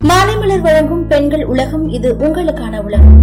[0.00, 3.16] மாலைமலர் வழங்கும் பெண்கள் உலகம் இது உங்களுக்கான உலகம்.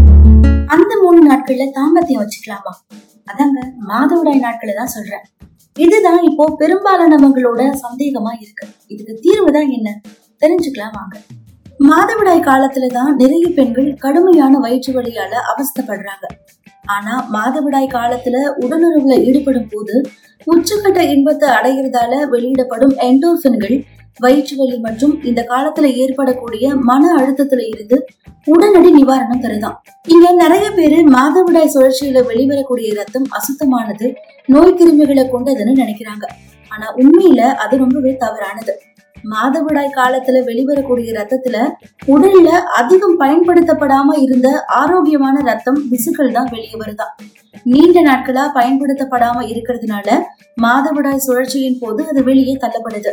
[0.68, 2.72] அந்த மூணு நாட்கள்ல தாம்பத்தியம் வச்சுக்கலாமா?
[3.28, 5.24] அதாங்க மாதவிடாய் நாட்களை தான் சொல்றேன்.
[5.78, 8.68] இதுதான் இப்போ பெரும்பாலானவங்களோட சந்தேகமா இருக்கு.
[8.88, 10.02] இதுக்கு தீர்வு தான் என்ன?
[10.42, 11.16] தெரிஞ்சுக்கலாம் வாங்க.
[11.80, 16.26] மாதவிடாய் காலத்துல தான் நிறைய பெண்கள் கடுமையான வயிற்று வலியால அவஸ்தைப்படுறாங்க.
[16.88, 19.96] ஆனா மாதவிடாய் காலத்துல உடலுறவுல ஈடுபடும் போது
[20.48, 23.76] உச்சக்கட்ட இன்பத்தை அடைகிறதால வெளியிடப்படும் என்டோர்பின்கள்
[24.20, 27.98] வயிற்று வலி மற்றும் இந்த காலத்துல ஏற்படக்கூடிய மன அழுத்தத்துல இருந்து
[28.46, 29.78] உடனடி நிவாரணம் தருதாம்
[30.08, 34.08] இங்க நிறைய பேரு மாதவிடாய் சுழற்சியில வெளிவரக்கூடிய ரத்தம் அசுத்தமானது
[34.46, 36.26] நோய் கிருமிகளை கொண்டதுன்னு நினைக்கிறாங்க.
[36.72, 38.74] ஆனா உண்மையில அது ரொம்பவே தவறானது.
[39.24, 41.58] மாதவிடாய் காலத்துல வெளிவரக்கூடிய ரத்தத்துல
[42.08, 47.14] உடல்ல அதிகம் பயன்படுத்தப்படாம இருந்த ஆரோக்கியமான ரத்தம் திசுக்கள் தான் வெளியே வருதாம்
[47.66, 50.08] நீண்ட நாட்களா பயன்படுத்தப்படாம இருக்கிறதுனால
[50.62, 53.12] மாதவிடாய் சுழற்சியின் போது அது வெளியே தள்ளப்படுது.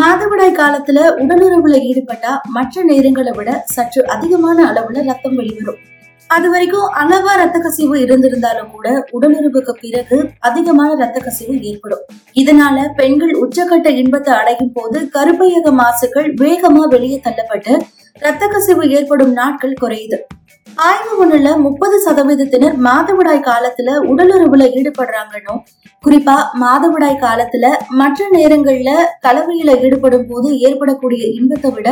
[0.00, 5.80] மாதவிடாய் காலத்துல உடலுறவுல ஈடுபட்டா மற்ற நேரங்களை விட சற்று அதிகமான அளவுல ரத்தம் வெளிவரும்.
[6.30, 12.02] அது வரைக்கும் அளவா ரத்த கசிவு இருந்திருந்தாலும் கூட உடலுறவுக்கு பிறகு அதிகமான ரத்த கசிவு ஏற்படும்.
[12.34, 17.74] இதனால பெண்கள் உச்சக்கட்ட இன்பத்தை அடையும் போது கருப்பையக மாசுக்கள் வேகமா வெளியே தள்ளப்பட்டு
[18.24, 20.18] ரத்த கசிவு ஏற்படும் நாட்கள் குறையுது.
[20.78, 25.54] ஆய்வு ஒண்ணுல முப்பது சதவீதத்தினர் மாதவிடாய் காலத்துல உடலுறவுல ஈடுபடுறாங்கன்னு.
[26.04, 27.66] குறிப்பா மாதவிடாய் காலத்துல
[28.00, 28.90] மற்ற நேரங்கள்ல
[29.26, 31.88] கலவையில ஈடுபடும் போது ஏற்படக்கூடிய இன்பத்தை விட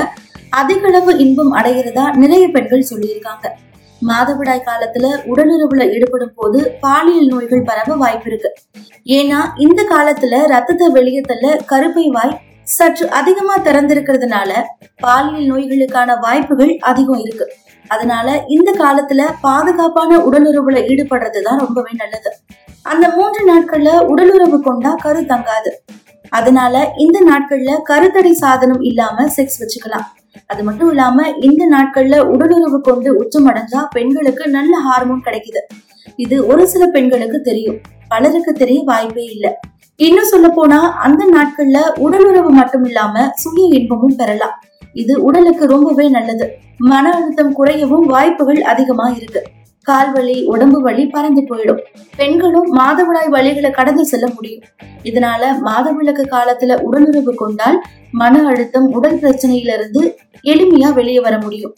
[0.51, 3.47] அதிக அளவு இன்பம் அடைகிறதா நிறைய பெண்கள் சொல்லியிருக்காங்க.
[4.03, 8.51] மாதவிடாய் காலத்துல உடலுறவுல ஈடுபடும் போது பாலியல் நோய்கள் பரவ வாய்ப்பு இருக்கு
[9.19, 12.35] ஏன்னா இந்த காலத்துல ரத்தத்தை வெளியே தள்ள கருப்பை வாய்
[12.65, 14.53] சற்று அதிகமா திறந்திருக்கிறதுனால
[14.97, 17.53] பாலியல் நோய்களுக்கான வாய்ப்புகள் அதிகம் இருக்கு.
[17.89, 22.33] அதனால இந்த காலத்துல பாதுகாப்பான உடலுறவுல ஈடுபடுறதுதான் ரொம்பவே நல்லது.
[22.83, 25.71] அந்த மூன்று நாட்கள்ல உடலுறவு கொண்டா கரு தங்காது.
[26.29, 30.07] அதனால இந்த நாட்கள்ல கருத்தடை சாதனம் இல்லாம செக்ஸ் வச்சுக்கலாம்.
[30.47, 35.63] அது மட்டும் இல்லாம இந்த நாட்கள்ல உடலுறவு கொண்டு உச்சமடைஞ்சா பெண்களுக்கு நல்ல ஹார்மோன் கிடைக்குது.
[36.17, 37.81] இது ஒரு சில பெண்களுக்கு தெரியும்.
[38.09, 39.51] பலருக்கு தெரிய வாய்ப்பே இல்லை.
[39.97, 44.63] இன்னும் சொல்ல போனா அந்த நாட்கள்ல உடலுறவு மட்டும் இல்லாம சுய இன்பமும் பெறலாம்.
[44.93, 46.47] இது உடலுக்கு ரொம்பவே நல்லது.
[46.79, 49.43] மன அழுத்தம் குறையவும் வாய்ப்புகள் அதிகமா இருக்கு
[49.83, 51.81] கால் வலி உடம்பு வலி பறந்து போயிடும்.
[52.17, 54.63] பெண்களும் மாதவிடாய் வழிகளை கடந்து செல்ல முடியும்.
[55.03, 60.03] இதனால மாதவிளக்கு காலத்துல உடலுறவு கொண்டால் மன அழுத்தம் உடல் பிரச்சனையிலிருந்து
[60.43, 61.75] எளிமையா வெளியே வர முடியும்.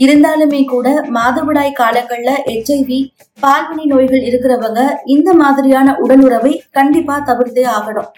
[0.00, 2.98] இருந்தாலுமே கூட மாதவிடாய் காலங்கள்ல எச்ஐவி
[3.38, 8.08] பால்வினை நோய்கள் இருக்கிறவங்க இந்த மாதிரியான உடலுறவை கண்டிப்பா தவிர்த்தே ஆகணும்.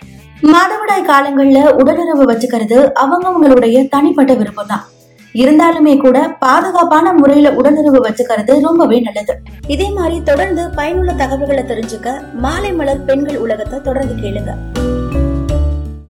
[0.54, 4.84] மாதவிடாய் காலங்கள்ல உடலுறவு வச்சுக்கிறது அவங்கவங்களுடைய தனிப்பட்ட விருப்பம் தான்
[5.34, 9.34] இருந்தாலுமே கூட பாதுகாப்பான முறையில உடலுறவு வச்சுக்கிறது ரொம்பவே நல்லது.
[9.69, 14.53] இதே மாதிரி தொடர்ந்து பயனுள்ள தகவல்களை தெரிஞ்சுக்க மாலை மலர் பெண்கள் உலகத்தை தொடர்ந்து கேளுங்க.